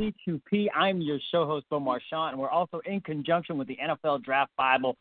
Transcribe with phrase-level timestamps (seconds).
[0.00, 0.68] C2P.
[0.74, 4.50] I'm your show host, Bill Marchionte, and we're also in conjunction with the NFL Draft
[4.56, 4.96] Bible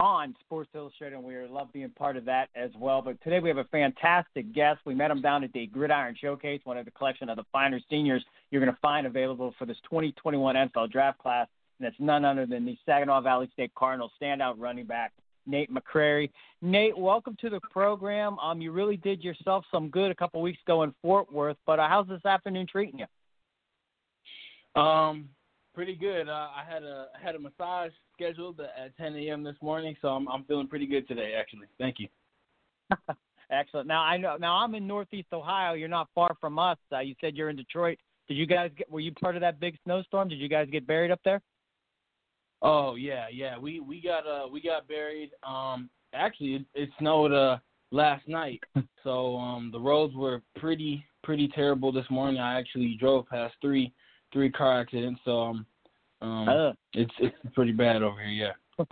[0.00, 3.00] on Sports Illustrated, and we love being part of that as well.
[3.00, 4.80] But today we have a fantastic guest.
[4.84, 7.80] We met him down at the Gridiron Showcase, one of the collection of the finer
[7.88, 11.46] seniors you're going to find available for this 2021 NFL Draft class,
[11.78, 15.12] and it's none other than the Saginaw Valley State Cardinals standout running back,
[15.46, 16.28] Nate McCrary.
[16.60, 18.36] Nate, welcome to the program.
[18.40, 21.78] Um, you really did yourself some good a couple weeks ago in Fort Worth, but
[21.78, 23.06] uh, how's this afternoon treating you?
[24.74, 25.28] Um,
[25.74, 26.28] pretty good.
[26.28, 29.42] Uh, I had a I had a massage scheduled at 10 a.m.
[29.42, 31.34] this morning, so I'm I'm feeling pretty good today.
[31.38, 32.08] Actually, thank you.
[33.50, 33.86] Excellent.
[33.86, 34.36] Now I know.
[34.38, 35.74] Now I'm in Northeast Ohio.
[35.74, 36.78] You're not far from us.
[36.90, 37.98] Uh, you said you're in Detroit.
[38.28, 38.90] Did you guys get?
[38.90, 40.28] Were you part of that big snowstorm?
[40.28, 41.42] Did you guys get buried up there?
[42.62, 43.58] Oh yeah, yeah.
[43.58, 45.30] We we got uh we got buried.
[45.46, 47.58] Um, actually, it, it snowed uh
[47.90, 48.62] last night,
[49.04, 52.40] so um the roads were pretty pretty terrible this morning.
[52.40, 53.92] I actually drove past three
[54.32, 55.66] three car accidents, so um,
[56.20, 58.54] um Uh, it's it's pretty bad over here.
[58.78, 58.84] Yeah.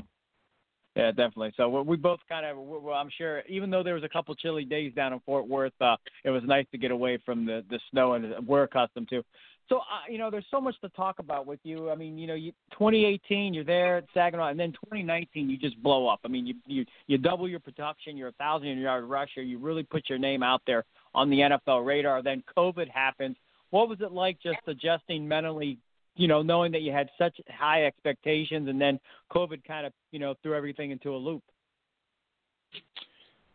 [0.97, 1.53] yeah, definitely.
[1.57, 2.57] So we we both kind of.
[2.59, 5.73] Well, I'm sure, even though there was a couple chilly days down in Fort Worth,
[5.81, 9.23] uh, it was nice to get away from the the snow and we're accustomed to.
[9.71, 11.91] So, uh, you know, there's so much to talk about with you.
[11.91, 15.81] I mean, you know, you, 2018, you're there at Saginaw, and then 2019, you just
[15.81, 16.19] blow up.
[16.25, 18.17] I mean, you you you double your production.
[18.17, 19.43] You're a thousand yard rusher.
[19.43, 20.85] You really put your name out there
[21.15, 22.21] on the NFL radar.
[22.21, 23.37] Then COVID happens.
[23.71, 25.79] What was it like just adjusting mentally?
[26.17, 28.99] You know, knowing that you had such high expectations, and then
[29.33, 31.43] COVID kind of, you know, threw everything into a loop.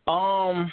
[0.08, 0.72] Um,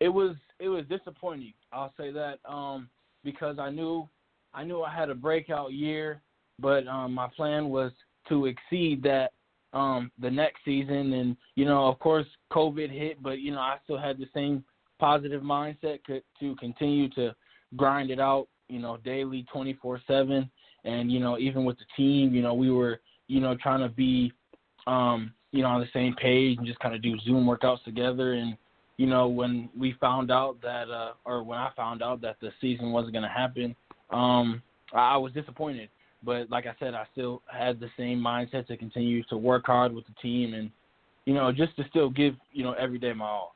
[0.00, 1.54] it was it was disappointing.
[1.72, 2.38] I'll say that.
[2.48, 2.88] Um,
[3.24, 4.08] because I knew
[4.52, 6.22] I knew I had a breakout year,
[6.60, 7.90] but um, my plan was
[8.28, 9.32] to exceed that
[9.72, 11.12] um, the next season.
[11.12, 14.64] And you know, of course, COVID hit, but you know, I still had the same
[15.00, 15.98] positive mindset
[16.40, 17.34] to continue to
[17.76, 18.46] grind it out.
[18.68, 20.50] You know, daily, twenty four seven.
[20.84, 23.88] And you know, even with the team, you know, we were you know trying to
[23.88, 24.32] be
[24.86, 28.34] um, you know on the same page and just kind of do Zoom workouts together.
[28.34, 28.56] And
[28.96, 32.50] you know, when we found out that, uh, or when I found out that the
[32.60, 33.74] season wasn't going to happen,
[34.10, 35.88] um, I was disappointed.
[36.22, 39.92] But like I said, I still had the same mindset to continue to work hard
[39.92, 40.70] with the team and,
[41.26, 43.54] you know, just to still give, you know, every day my all.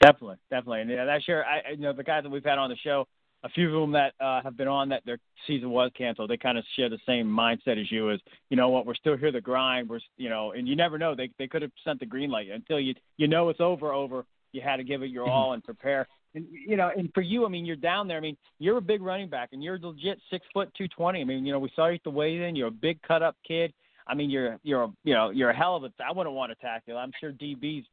[0.00, 1.44] Definitely, definitely, and yeah, that's sure.
[1.44, 3.08] I- you know, the guys that we've had on the show,
[3.44, 6.30] a few of them that uh, have been on that their season was canceled.
[6.30, 8.10] They kind of share the same mindset as you.
[8.10, 9.88] As you know, what we're still here to grind.
[9.88, 11.14] We're, you know, and you never know.
[11.14, 13.92] They they could have sent the green light until you you know it's over.
[13.92, 14.24] Over.
[14.52, 16.08] You had to give it your all and prepare.
[16.34, 18.16] And you know, and for you, I mean, you're down there.
[18.16, 21.20] I mean, you're a big running back, and you're legit six foot two twenty.
[21.20, 22.56] I mean, you know, we saw you at the weigh in.
[22.56, 23.72] You're a big cut up kid.
[24.06, 25.92] I mean, you're you're a, you know you're a hell of a.
[26.04, 26.96] I wouldn't want to tackle.
[26.96, 27.86] I'm sure DB's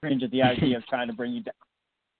[0.00, 1.54] cringe at the idea of trying to bring you down.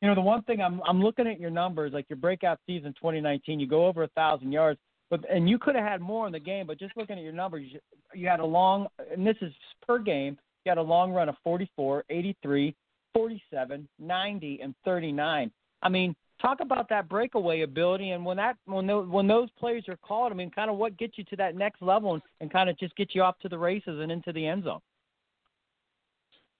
[0.04, 2.92] You know, the one thing I'm I'm looking at your numbers, like your breakout season
[2.92, 4.78] 2019, you go over a thousand yards,
[5.08, 7.32] but and you could have had more in the game, but just looking at your
[7.32, 7.80] numbers, you,
[8.12, 9.50] you had a long, and this is
[9.86, 12.76] per game, you had a long run of 44, 83,
[13.14, 15.50] 47, 90, and 39.
[15.82, 19.84] I mean, talk about that breakaway ability, and when that when those when those plays
[19.88, 22.52] are called, I mean, kind of what gets you to that next level and, and
[22.52, 24.80] kind of just get you off to the races and into the end zone.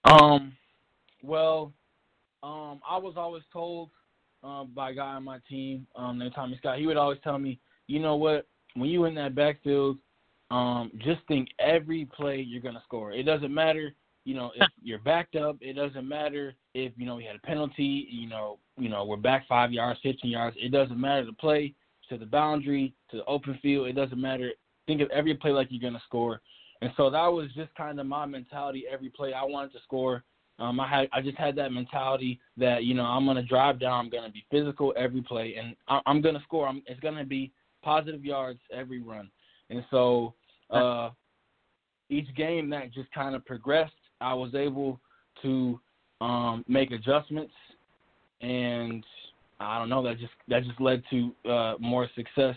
[0.06, 0.56] Um,
[1.22, 1.74] well,
[2.44, 3.90] um, I was always told
[4.42, 6.78] um, by a guy on my team um, named Tommy Scott.
[6.78, 9.96] He would always tell me, you know what, when you in that backfield,
[10.50, 13.12] um, just think every play you're gonna score.
[13.12, 13.94] It doesn't matter,
[14.24, 15.56] you know, if you're backed up.
[15.60, 18.06] It doesn't matter if you know we had a penalty.
[18.10, 20.56] You know, you know we're back five yards, 15 yards.
[20.60, 21.74] It doesn't matter the play
[22.10, 23.88] to the boundary to the open field.
[23.88, 24.50] It doesn't matter.
[24.86, 26.42] Think of every play like you're gonna score.
[26.82, 28.84] And so that was just kind of my mentality.
[28.90, 30.24] Every play I wanted to score.
[30.58, 34.04] Um, I had I just had that mentality that you know I'm gonna drive down.
[34.04, 36.68] I'm gonna be physical every play, and I, I'm gonna score.
[36.68, 37.50] I'm, it's gonna be
[37.82, 39.30] positive yards every run.
[39.70, 40.34] And so
[40.70, 41.10] uh,
[42.08, 45.00] each game that just kind of progressed, I was able
[45.42, 45.80] to
[46.20, 47.52] um, make adjustments,
[48.40, 49.04] and
[49.58, 52.54] I don't know that just that just led to uh, more success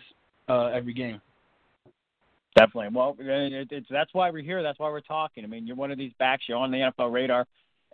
[0.50, 1.22] uh, every game.
[2.56, 2.96] Definitely.
[2.96, 4.64] Well, it, it's that's why we're here.
[4.64, 5.44] That's why we're talking.
[5.44, 6.44] I mean, you're one of these backs.
[6.48, 7.46] You're on the NFL radar.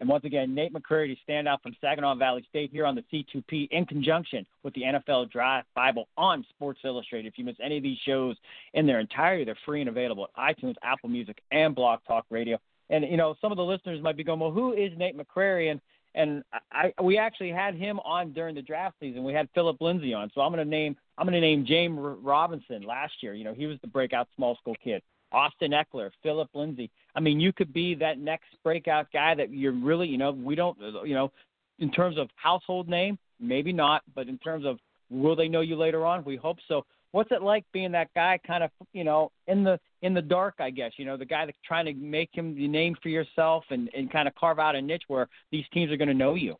[0.03, 3.05] And once again, Nate McCrary to stand out from Saginaw Valley State here on the
[3.09, 7.25] C2P in conjunction with the NFL Draft Bible on Sports Illustrated.
[7.25, 8.35] If you miss any of these shows
[8.73, 12.57] in their entirety, they're free and available at iTunes, Apple Music, and Blog Talk Radio.
[12.89, 15.71] And you know, some of the listeners might be going, "Well, who is Nate McCrary?"
[15.71, 15.79] And
[16.15, 19.23] and I, we actually had him on during the draft season.
[19.23, 21.97] We had Philip Lindsay on, so I'm going to name I'm going to name James
[21.97, 23.35] Robinson last year.
[23.35, 25.01] You know, he was the breakout small school kid.
[25.33, 26.89] Austin Ekeler, Philip Lindsay.
[27.15, 30.55] I mean, you could be that next breakout guy that you're really, you know, we
[30.55, 31.31] don't, you know,
[31.79, 34.77] in terms of household name, maybe not, but in terms of
[35.09, 36.23] will they know you later on?
[36.23, 36.85] We hope so.
[37.11, 40.55] What's it like being that guy, kind of, you know, in the in the dark?
[40.59, 43.65] I guess you know the guy that's trying to make him the name for yourself
[43.69, 46.33] and and kind of carve out a niche where these teams are going to know
[46.33, 46.55] you.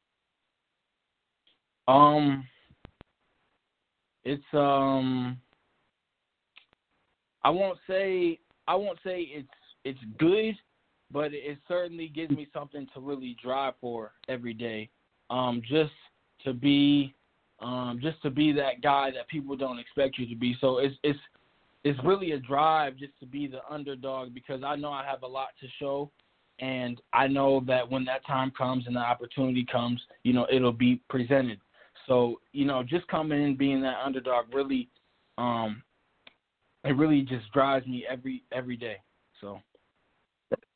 [1.88, 2.46] Um,
[4.24, 5.38] it's um,
[7.44, 9.48] I won't say I won't say it's
[9.86, 10.56] it's good,
[11.12, 14.90] but it certainly gives me something to really drive for every day.
[15.30, 15.92] Um, just
[16.44, 17.14] to be,
[17.60, 20.56] um, just to be that guy that people don't expect you to be.
[20.62, 21.20] So it's it's
[21.84, 25.28] it's really a drive just to be the underdog because I know I have a
[25.28, 26.10] lot to show,
[26.60, 30.72] and I know that when that time comes and the opportunity comes, you know it'll
[30.72, 31.60] be presented.
[32.08, 34.90] So you know, just coming in being that underdog really
[35.38, 35.84] um,
[36.84, 38.98] it really just drives me every every day.
[39.42, 39.60] So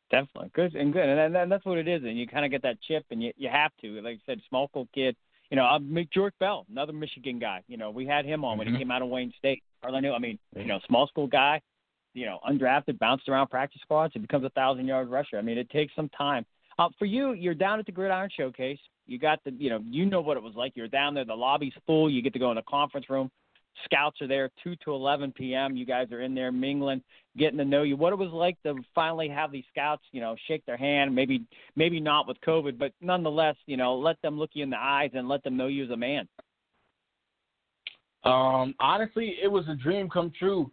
[0.09, 2.03] definitely good and good, and, and that's what it is.
[2.03, 4.01] And you kind of get that chip, and you you have to.
[4.01, 5.15] Like I said, small school kid.
[5.49, 7.63] You know, I'm George Bell, another Michigan guy.
[7.67, 8.57] You know, we had him on mm-hmm.
[8.59, 8.79] when he mm-hmm.
[8.79, 9.63] came out of Wayne State.
[9.81, 10.13] Hardly knew.
[10.13, 11.61] I mean, you know, small school guy.
[12.13, 15.37] You know, undrafted, bounced around practice squads, he becomes a thousand yard rusher.
[15.37, 16.45] I mean, it takes some time.
[16.79, 18.79] Uh, for you, you're down at the Gridiron Showcase.
[19.05, 20.73] You got the, you know, you know what it was like.
[20.75, 21.25] You're down there.
[21.25, 22.09] The lobby's full.
[22.09, 23.29] You get to go in the conference room.
[23.85, 25.75] Scouts are there 2 to 11 p.m.
[25.75, 27.01] You guys are in there mingling,
[27.37, 27.95] getting to know you.
[27.95, 31.13] What it was like to finally have these scouts, you know, shake their hand.
[31.13, 31.43] Maybe
[31.75, 35.11] maybe not with COVID, but nonetheless, you know, let them look you in the eyes
[35.13, 36.27] and let them know you as a man.
[38.23, 40.71] Um, honestly, it was a dream come true.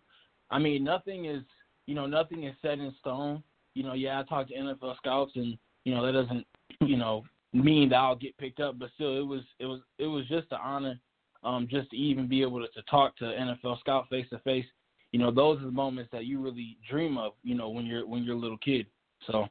[0.50, 1.42] I mean, nothing is,
[1.86, 3.42] you know, nothing is set in stone.
[3.74, 6.46] You know, yeah, I talked to NFL scouts, and you know that doesn't,
[6.80, 10.06] you know, mean that I'll get picked up, but still, it was, it was, it
[10.06, 10.98] was just an honor
[11.44, 14.66] um, just to even be able to, to talk to NFL scout face to face.
[15.12, 17.32] You know, those are the moments that you really dream of.
[17.42, 18.86] You know, when you're when you're a little kid.
[19.26, 19.46] So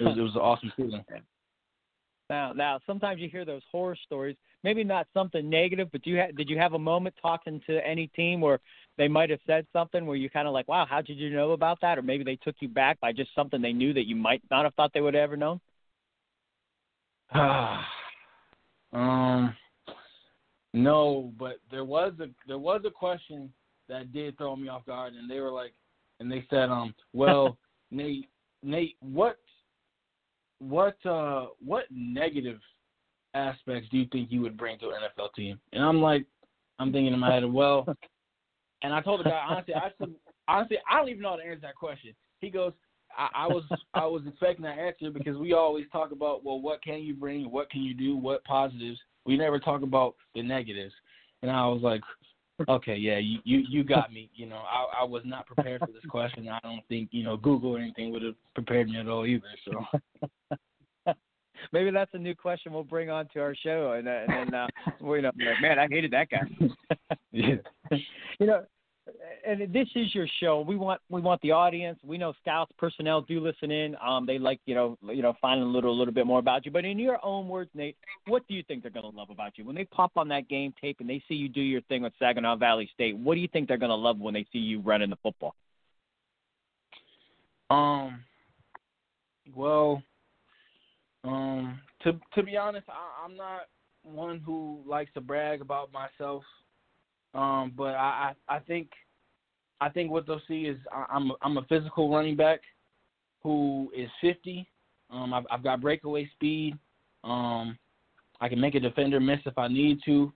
[0.00, 1.04] it was it was an awesome feeling.
[2.30, 4.36] Now, now, sometimes you hear those horror stories.
[4.62, 8.06] Maybe not something negative, but you ha- did you have a moment talking to any
[8.08, 8.60] team where
[8.96, 11.50] they might have said something where you kind of like, wow, how did you know
[11.50, 11.98] about that?
[11.98, 14.64] Or maybe they took you back by just something they knew that you might not
[14.64, 15.60] have thought they would have ever known.
[18.92, 19.54] um,
[20.74, 23.48] no, but there was a there was a question
[23.88, 25.72] that did throw me off guard, and they were like,
[26.18, 27.56] and they said, um, well,
[27.90, 28.28] Nate,
[28.62, 29.38] Nate, what,
[30.58, 32.58] what, uh, what negative
[33.34, 35.60] aspects do you think you would bring to an NFL team?
[35.72, 36.26] And I'm like,
[36.78, 37.86] I'm thinking in my head, well,
[38.82, 40.14] and I told the guy honestly, I said,
[40.48, 42.14] honestly, I don't even know how to answer that question.
[42.40, 42.72] He goes,
[43.16, 43.62] I, I was
[43.94, 47.48] I was expecting that answer because we always talk about well, what can you bring,
[47.50, 50.94] what can you do, what positives we never talk about the negatives.
[51.42, 52.00] And I was like,
[52.68, 54.30] okay, yeah, you you, you got me.
[54.34, 56.48] You know, I, I was not prepared for this question.
[56.48, 59.44] I don't think you know Google or anything would have prepared me at all either.
[59.64, 61.14] So.
[61.72, 64.54] Maybe that's a new question we'll bring on to our show, and, uh, and then
[64.54, 64.66] uh,
[65.00, 66.42] you know, like, man, I hated that guy.
[67.32, 67.54] yeah.
[68.38, 68.64] You know,
[69.46, 70.60] and this is your show.
[70.60, 71.98] We want we want the audience.
[72.04, 73.96] We know scouts personnel do listen in.
[74.04, 76.64] Um, they like you know you know finding a little a little bit more about
[76.64, 76.72] you.
[76.72, 77.96] But in your own words, Nate,
[78.26, 80.48] what do you think they're going to love about you when they pop on that
[80.48, 83.16] game tape and they see you do your thing with Saginaw Valley State?
[83.16, 85.54] What do you think they're going to love when they see you running the football?
[87.70, 88.20] Um.
[89.54, 90.02] Well.
[91.24, 91.80] Um.
[92.02, 93.62] To to be honest, I, I'm not
[94.02, 96.42] one who likes to brag about myself.
[97.34, 98.90] Um, but I, I, I think
[99.84, 100.78] I think what they'll see is
[101.10, 102.60] I'm I'm a physical running back
[103.42, 104.66] who is 50.
[105.10, 106.78] Um, I've, I've got breakaway speed.
[107.22, 107.76] Um,
[108.40, 110.32] I can make a defender miss if I need to,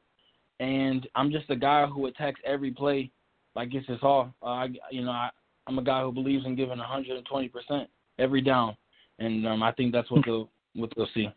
[0.61, 3.11] and I'm just a guy who attacks every play
[3.57, 4.35] like it's his all.
[4.43, 5.31] Uh, I, you know, I,
[5.67, 7.88] I'm a guy who believes in giving 120 percent
[8.19, 8.76] every down,
[9.19, 11.28] and um, I think that's what they'll what they'll see.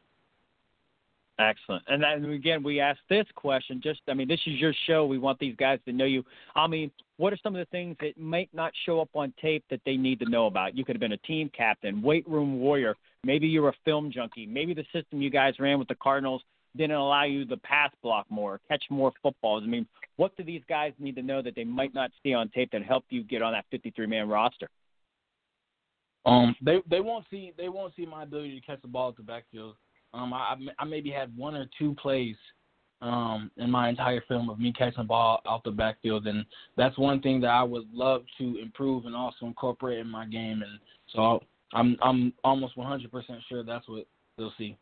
[1.41, 1.83] Excellent.
[1.87, 3.81] And then again, we asked this question.
[3.83, 5.05] Just, I mean, this is your show.
[5.05, 6.23] We want these guys to know you.
[6.55, 9.63] I mean, what are some of the things that might not show up on tape
[9.69, 10.77] that they need to know about?
[10.77, 12.95] You could have been a team captain, weight room warrior.
[13.23, 14.45] Maybe you're a film junkie.
[14.45, 16.43] Maybe the system you guys ran with the Cardinals
[16.75, 19.63] didn't allow you to pass block more, catch more footballs?
[19.65, 19.85] I mean,
[20.17, 22.83] what do these guys need to know that they might not see on tape that
[22.83, 24.69] help you get on that 53 man roster?
[26.25, 29.17] Um, they they won't see they won't see my ability to catch the ball at
[29.17, 29.75] the backfield.
[30.13, 32.35] Um, I I maybe had one or two plays,
[33.01, 36.45] um, in my entire film of me catching the ball out the backfield, and
[36.77, 40.61] that's one thing that I would love to improve and also incorporate in my game.
[40.61, 40.79] And
[41.13, 41.41] so
[41.73, 43.09] I'm I'm almost 100%
[43.49, 44.05] sure that's what
[44.37, 44.77] they'll see.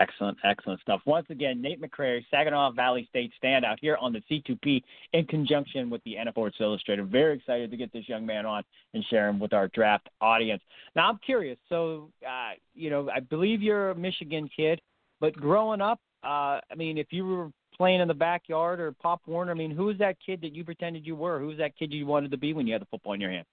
[0.00, 1.00] Excellent, excellent stuff.
[1.06, 4.82] Once again, Nate McCrary, Saginaw Valley State standout here on the C2P
[5.12, 7.08] in conjunction with the NFL Sports Illustrated.
[7.10, 10.60] Very excited to get this young man on and share him with our draft audience.
[10.96, 11.56] Now, I'm curious.
[11.68, 14.80] So, uh, you know, I believe you're a Michigan kid,
[15.20, 19.22] but growing up, uh, I mean, if you were playing in the backyard or Pop
[19.26, 21.38] Warner, I mean, who was that kid that you pretended you were?
[21.38, 23.30] Who was that kid you wanted to be when you had the football in your
[23.30, 23.46] hand?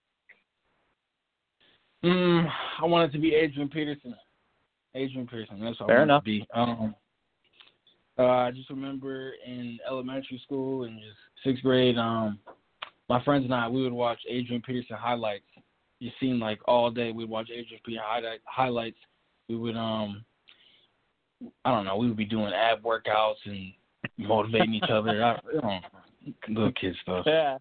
[2.03, 2.49] Mm,
[2.81, 4.15] I wanted to be Adrian Peterson.
[4.95, 5.59] Adrian Peterson.
[5.59, 6.23] That's all Fair I enough.
[6.23, 6.45] be.
[6.53, 6.95] Um,
[8.19, 12.39] uh, I just remember in elementary school and just sixth grade, um,
[13.09, 15.45] my friends and I we would watch Adrian Peterson highlights.
[15.99, 18.97] It seemed like all day we'd watch Adrian Peterson highlights.
[19.47, 20.23] We would um,
[21.65, 23.73] I don't know, we would be doing ab workouts and
[24.17, 25.23] motivating each other.
[25.23, 25.79] I, you know,
[26.49, 27.25] little kid stuff.
[27.27, 27.57] Yeah.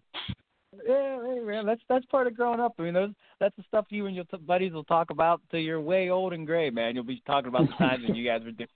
[0.87, 2.73] Yeah, man, that's that's part of growing up.
[2.79, 5.59] I mean, those that's the stuff you and your t- buddies will talk about till
[5.59, 6.95] you're way old and gray, man.
[6.95, 8.69] You'll be talking about the times when you guys were doing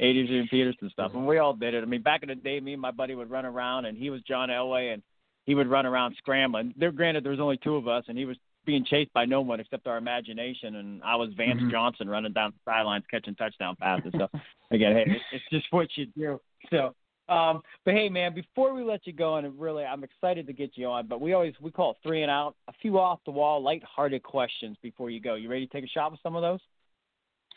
[0.00, 1.82] Adrian Peterson stuff, and we all did it.
[1.82, 4.10] I mean, back in the day, me and my buddy would run around, and he
[4.10, 5.02] was John Elway, and
[5.44, 6.74] he would run around scrambling.
[6.76, 9.40] There, granted, there was only two of us, and he was being chased by no
[9.40, 11.70] one except our imagination, and I was Vance mm-hmm.
[11.70, 14.12] Johnson running down the sidelines catching touchdown passes.
[14.16, 14.28] So
[14.70, 16.40] again, hey, it's just what you do.
[16.70, 16.94] So
[17.28, 20.72] um, but hey, man, before we let you go, and really, I'm excited to get
[20.74, 21.06] you on.
[21.06, 24.22] But we always we call it three and out, a few off the wall, light-hearted
[24.22, 25.34] questions before you go.
[25.36, 26.60] You ready to take a shot with some of those?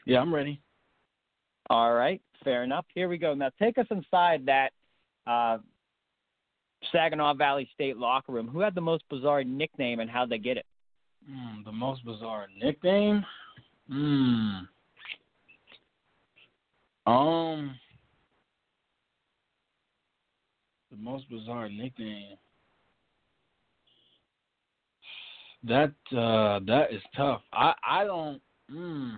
[0.05, 0.61] Yeah, I'm ready.
[1.69, 2.85] All right, fair enough.
[2.93, 3.33] Here we go.
[3.33, 4.69] Now take us inside that
[5.25, 5.57] uh,
[6.91, 8.47] Saginaw Valley State locker room.
[8.47, 10.65] Who had the most bizarre nickname, and how'd they get it?
[11.29, 13.25] Mm, the most bizarre nickname?
[13.89, 14.59] Hmm.
[17.07, 17.75] Um.
[20.95, 22.37] The most bizarre nickname.
[25.63, 27.41] That uh that is tough.
[27.51, 28.41] I I don't.
[28.71, 29.17] Mm.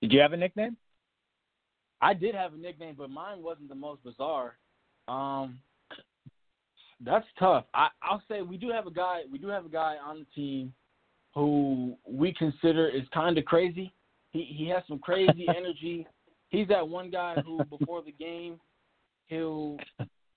[0.00, 0.76] Did you have a nickname?
[2.00, 4.56] I did have a nickname, but mine wasn't the most bizarre.
[5.06, 5.58] Um,
[7.04, 7.66] that's tough.
[7.74, 9.20] I, I'll say we do have a guy.
[9.30, 10.72] We do have a guy on the team
[11.34, 13.92] who we consider is kind of crazy.
[14.32, 16.06] He he has some crazy energy.
[16.48, 18.58] He's that one guy who before the game
[19.30, 19.78] he'll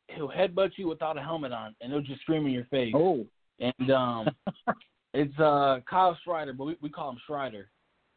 [0.08, 2.94] he'll headbutt you without a helmet on, and he'll just scream in your face.
[2.96, 3.26] Oh,
[3.60, 4.30] and um,
[5.14, 7.70] it's uh Kyle Strider, but we, we call him Strider.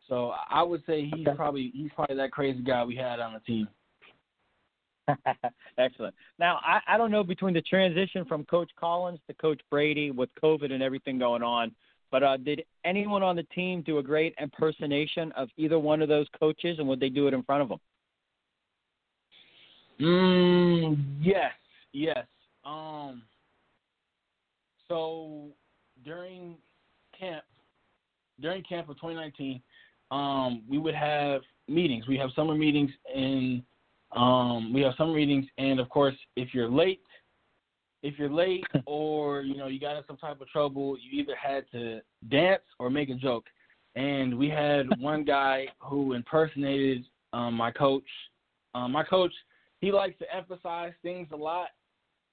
[0.08, 3.40] So I would say he's probably he's probably that crazy guy we had on the
[3.40, 3.68] team.
[5.78, 6.14] Excellent.
[6.38, 10.28] Now I, I don't know between the transition from Coach Collins to Coach Brady with
[10.42, 11.74] COVID and everything going on,
[12.10, 16.08] but uh, did anyone on the team do a great impersonation of either one of
[16.08, 17.78] those coaches, and would they do it in front of them?
[20.00, 21.52] Mm, yes,
[21.92, 22.26] yes.
[22.64, 23.22] Um,
[24.88, 25.48] so
[26.04, 26.56] during
[27.18, 27.44] camp,
[28.40, 29.62] during camp of 2019,
[30.10, 32.06] um, we would have meetings.
[32.06, 33.62] We have summer meetings, and
[34.14, 37.00] um, we have summer meetings, and of course, if you're late,
[38.02, 41.34] if you're late or you know you got in some type of trouble, you either
[41.34, 43.46] had to dance or make a joke.
[43.94, 48.04] And we had one guy who impersonated um, my coach.
[48.74, 49.32] Um, my coach
[49.80, 51.68] he likes to emphasize things a lot,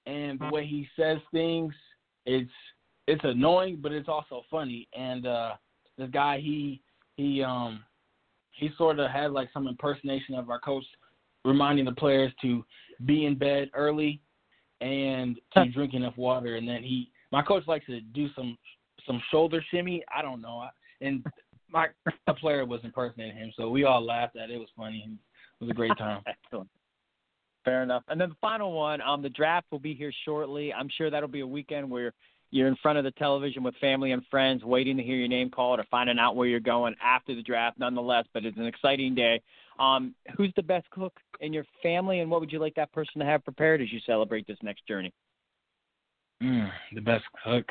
[0.06, 1.74] and the way he says things,
[2.26, 2.50] it's
[3.06, 4.88] it's annoying, but it's also funny.
[4.96, 5.52] And uh,
[5.98, 6.80] this guy, he
[7.16, 7.84] he um
[8.52, 10.84] he sort of had like some impersonation of our coach,
[11.44, 12.64] reminding the players to
[13.04, 14.20] be in bed early
[14.80, 16.56] and to drink enough water.
[16.56, 18.56] And then he, my coach likes to do some
[19.06, 20.02] some shoulder shimmy.
[20.14, 20.64] I don't know,
[21.00, 21.24] and
[21.70, 21.88] my
[22.26, 24.54] a player was impersonating him, so we all laughed at it.
[24.54, 25.04] It was funny.
[25.06, 26.22] It was a great time.
[26.26, 26.68] Excellent.
[27.64, 28.02] Fair enough.
[28.08, 30.72] And then the final one, um, the draft will be here shortly.
[30.72, 32.12] I'm sure that'll be a weekend where
[32.50, 35.50] you're in front of the television with family and friends, waiting to hear your name
[35.50, 37.78] called or finding out where you're going after the draft.
[37.78, 39.40] Nonetheless, but it's an exciting day.
[39.78, 43.18] Um, who's the best cook in your family, and what would you like that person
[43.18, 45.12] to have prepared as you celebrate this next journey?
[46.42, 47.64] Mm, the best cook.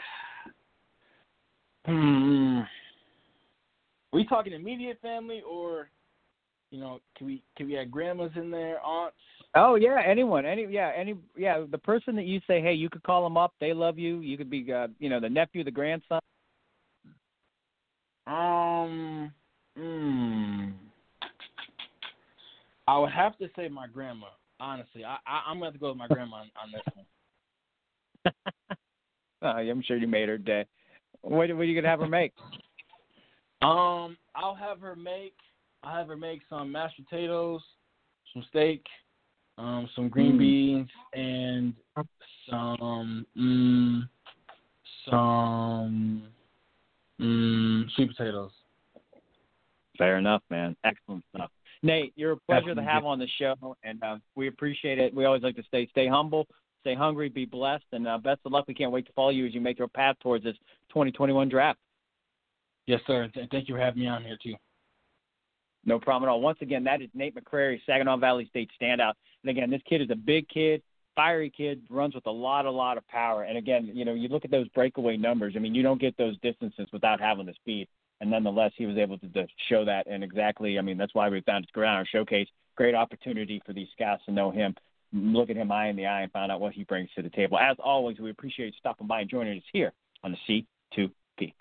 [1.85, 2.59] Hmm.
[2.59, 2.67] Are
[4.11, 5.89] we talking immediate family, or
[6.73, 9.15] you know, can we can we add grandmas in there, aunts?
[9.53, 13.03] Oh yeah, anyone, any yeah, any yeah, the person that you say, hey, you could
[13.03, 13.53] call them up.
[13.61, 14.21] They love you.
[14.21, 16.19] You could be, uh, you know, the nephew, the grandson.
[18.25, 19.31] Um,
[19.77, 20.69] hmm.
[22.87, 24.27] I would have to say my grandma.
[24.59, 28.33] Honestly, I, I I'm gonna have to go with my grandma on, on this one.
[29.43, 30.65] oh, I'm sure you made her day.
[31.21, 32.33] What, what are you gonna have her make?
[33.61, 35.35] Um, I'll have her make.
[35.83, 37.61] I'll have her make some mashed potatoes,
[38.33, 38.83] some steak,
[39.57, 40.39] um, some green mm.
[40.39, 41.73] beans, and
[42.49, 44.07] some mm,
[45.09, 46.23] some
[47.19, 48.51] mm, sweet potatoes.
[49.97, 50.75] Fair enough, man.
[50.83, 51.51] Excellent stuff.
[51.83, 55.13] Nate, you're a pleasure to have on the show, and uh, we appreciate it.
[55.13, 56.47] We always like to stay stay humble,
[56.79, 58.65] stay hungry, be blessed, and uh, best of luck.
[58.69, 60.55] We can't wait to follow you as you make your path towards this
[60.89, 61.79] 2021 draft.
[62.87, 63.29] Yes, sir.
[63.51, 64.55] Thank you for having me on here too.
[65.85, 66.41] No problem at all.
[66.41, 69.13] Once again, that is Nate McCrary, Saginaw Valley State standout.
[69.43, 70.81] And again, this kid is a big kid,
[71.15, 73.43] fiery kid, runs with a lot, a lot of power.
[73.43, 75.53] And again, you know, you look at those breakaway numbers.
[75.55, 77.87] I mean, you don't get those distances without having the speed
[78.23, 80.07] and nonetheless he was able to, to show that.
[80.07, 82.47] And exactly, I mean, that's why we found his our showcase.
[82.77, 84.75] Great opportunity for these scouts to know him,
[85.11, 87.29] look at him eye in the eye, and find out what he brings to the
[87.29, 87.59] table.
[87.59, 89.91] As always, we appreciate you stopping by and joining us here
[90.23, 90.63] on the
[90.97, 91.53] C2P.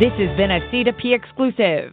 [0.00, 1.92] This has been a C2P exclusive.